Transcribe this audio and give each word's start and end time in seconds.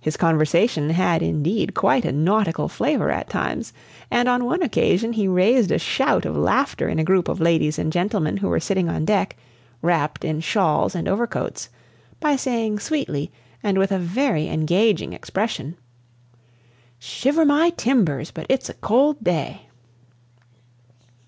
His 0.00 0.16
conversation 0.16 0.90
had, 0.90 1.24
indeed, 1.24 1.74
quite 1.74 2.04
a 2.04 2.12
nautical 2.12 2.68
flavor 2.68 3.10
at 3.10 3.28
times, 3.28 3.72
and 4.08 4.28
on 4.28 4.44
one 4.44 4.62
occasion 4.62 5.12
he 5.14 5.26
raised 5.26 5.72
a 5.72 5.78
shout 5.80 6.24
of 6.24 6.36
laughter 6.36 6.88
in 6.88 7.00
a 7.00 7.04
group 7.04 7.26
of 7.28 7.40
ladies 7.40 7.76
and 7.76 7.92
gentlemen 7.92 8.36
who 8.36 8.48
were 8.48 8.60
sitting 8.60 8.88
on 8.88 9.04
deck, 9.04 9.34
wrapped 9.82 10.24
in 10.24 10.38
shawls 10.38 10.94
and 10.94 11.08
overcoats, 11.08 11.68
by 12.20 12.36
saying 12.36 12.78
sweetly, 12.78 13.32
and 13.60 13.76
with 13.76 13.90
a 13.90 13.98
very 13.98 14.46
engaging 14.46 15.12
expression: 15.14 15.76
"Shiver 17.00 17.44
my 17.44 17.70
timbers, 17.70 18.30
but 18.30 18.46
it's 18.48 18.68
a 18.68 18.74
cold 18.74 19.16
day!" 19.24 19.62